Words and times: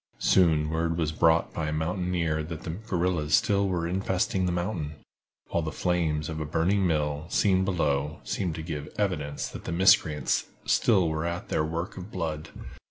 Soon 0.17 0.71
word 0.71 0.97
was 0.97 1.11
brought 1.11 1.53
by 1.53 1.67
a 1.67 1.71
mountaineer 1.71 2.41
that 2.41 2.63
the 2.63 2.71
guerrillas 2.71 3.35
still 3.35 3.67
were 3.69 3.87
infesting 3.87 4.47
the 4.47 4.51
mountain, 4.51 4.95
while 5.49 5.61
the 5.61 5.71
flames 5.71 6.27
of 6.27 6.39
a 6.39 6.43
burning 6.45 6.87
mill, 6.87 7.27
seen 7.29 7.63
below, 7.63 8.19
seemed 8.23 8.55
to 8.55 8.63
give 8.63 8.91
evidence 8.97 9.47
that 9.49 9.65
the 9.65 9.71
miscreants 9.71 10.45
still 10.65 11.07
were 11.07 11.27
at 11.27 11.49
their 11.49 11.63
work 11.63 11.97
of 11.97 12.09
blood. 12.09 12.49